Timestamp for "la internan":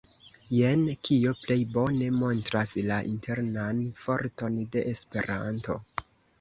2.87-3.85